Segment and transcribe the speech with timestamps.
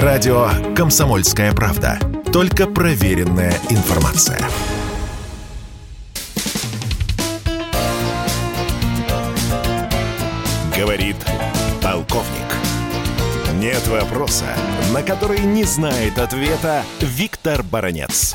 [0.00, 1.98] Радио «Комсомольская правда».
[2.32, 4.38] Только проверенная информация.
[10.74, 11.16] Говорит
[11.82, 12.48] полковник.
[13.60, 14.46] Нет вопроса,
[14.94, 18.34] на который не знает ответа Виктор Баранец.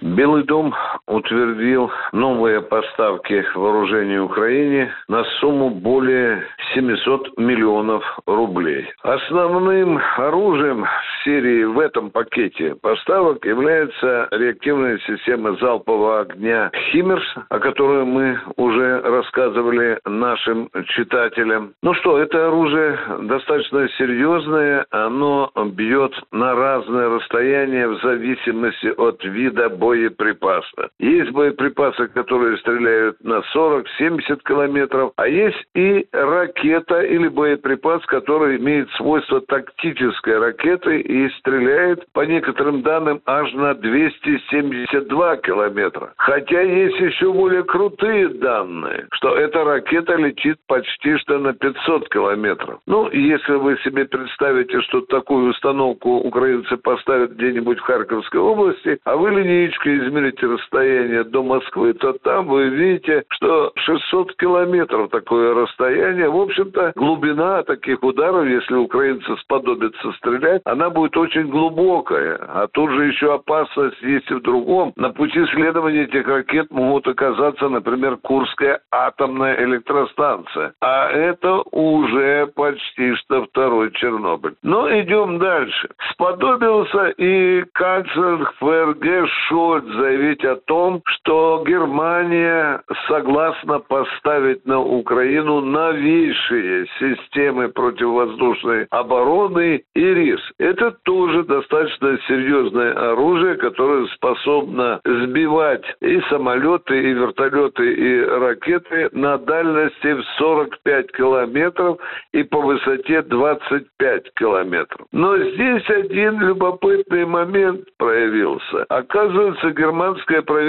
[0.00, 0.74] Белый дом
[1.08, 8.92] утвердил новые поставки вооружений Украине на сумму более 700 миллионов рублей.
[9.02, 17.58] Основным оружием в серии в этом пакете поставок является реактивная система залпового огня «Химмерс», о
[17.58, 21.72] которой мы уже рассказывали нашим читателям.
[21.82, 29.68] Ну что, это оружие достаточно серьезное, оно бьет на разное расстояние в зависимости от вида
[29.70, 30.90] боеприпаса.
[30.98, 38.90] Есть боеприпасы, которые стреляют на 40-70 километров, а есть и ракета или боеприпас, который имеет
[38.92, 46.12] свойство тактической ракеты и стреляет, по некоторым данным, аж на 272 километра.
[46.16, 52.80] Хотя есть еще более крутые данные, что эта ракета летит почти что на 500 километров.
[52.86, 59.16] Ну, если вы себе представите, что такую установку украинцы поставят где-нибудь в Харьковской области, а
[59.16, 60.87] вы линеечкой измерите расстояние
[61.24, 66.28] до Москвы, то там вы видите, что 600 километров такое расстояние.
[66.28, 72.38] В общем-то, глубина таких ударов, если украинцы сподобятся стрелять, она будет очень глубокая.
[72.48, 74.92] А тут же еще опасность есть и в другом.
[74.96, 80.72] На пути следования этих ракет могут оказаться, например, Курская атомная электростанция.
[80.80, 84.54] А это уже почти что второй Чернобыль.
[84.62, 85.88] Но идем дальше.
[86.12, 96.86] Сподобился и канцлер ФРГ Шольц заявить о том, что Германия согласна поставить на Украину новейшие
[96.98, 100.40] системы противовоздушной обороны и РИС.
[100.58, 109.38] Это тоже достаточно серьезное оружие, которое способно сбивать и самолеты, и вертолеты, и ракеты на
[109.38, 111.98] дальности в 45 километров
[112.32, 115.06] и по высоте 25 километров.
[115.12, 118.84] Но здесь один любопытный момент проявился.
[118.88, 120.67] Оказывается, германское правительство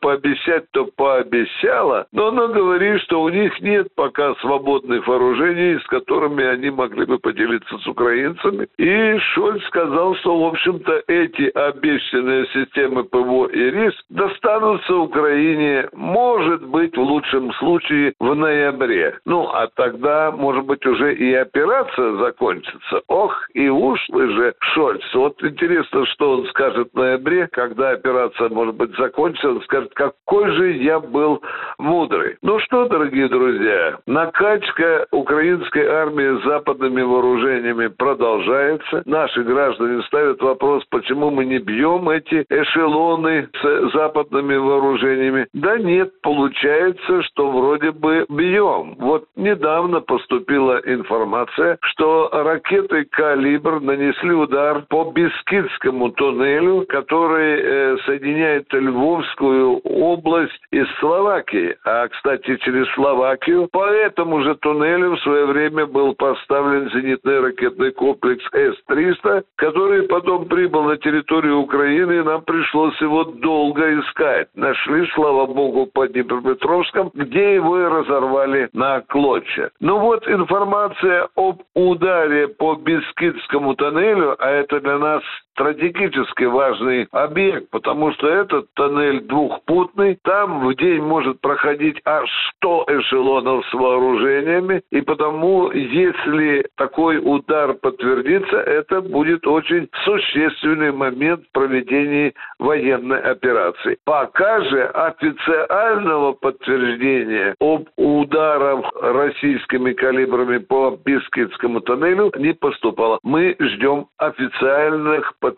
[0.00, 6.70] пообещать-то пообещало, но оно говорит, что у них нет пока свободных вооружений, с которыми они
[6.70, 8.66] могли бы поделиться с украинцами.
[8.78, 16.66] И Шольц сказал, что, в общем-то, эти обещанные системы ПВО и РИС достанутся Украине, может
[16.66, 19.18] быть, в лучшем случае в ноябре.
[19.24, 23.02] Ну, а тогда, может быть, уже и операция закончится.
[23.08, 25.02] Ох, и ушлый же Шольц.
[25.14, 29.29] Вот интересно, что он скажет в ноябре, когда операция, может быть, закончится.
[29.44, 31.42] Он скажет, какой же я был
[31.78, 32.36] мудрый.
[32.42, 39.02] Ну что, дорогие друзья, накачка украинской армии западными вооружениями продолжается.
[39.06, 45.46] Наши граждане ставят вопрос, почему мы не бьем эти эшелоны с западными вооружениями.
[45.52, 48.96] Да нет, получается, что вроде бы бьем.
[48.98, 58.68] Вот недавно поступила информация, что ракеты «Калибр» нанесли удар по Бескидскому туннелю, который э, соединяет
[59.10, 61.76] Львовскую область из Словакии.
[61.84, 67.90] А, кстати, через Словакию по этому же туннелю в свое время был поставлен зенитный ракетный
[67.90, 74.48] комплекс С-300, который потом прибыл на территорию Украины, и нам пришлось его долго искать.
[74.54, 79.70] Нашли, слава богу, под Днепропетровском, где его и разорвали на клочья.
[79.80, 85.22] Ну вот информация об ударе по Бескидскому тоннелю, а это для нас
[85.60, 92.86] стратегически важный объект, потому что этот тоннель двухпутный, там в день может проходить аж 100
[92.88, 101.52] эшелонов с вооружениями, и потому, если такой удар подтвердится, это будет очень существенный момент в
[101.52, 103.98] проведении военной операции.
[104.04, 113.18] Пока же официального подтверждения об ударах российскими калибрами по Бискитскому тоннелю не поступало.
[113.22, 115.49] Мы ждем официальных подтверждений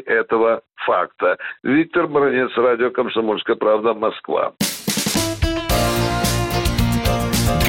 [0.00, 1.36] этого факта.
[1.62, 4.52] Виктор Бронец, радио «Комсомольская правда», Москва.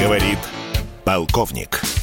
[0.00, 0.38] Говорит
[1.04, 1.97] полковник.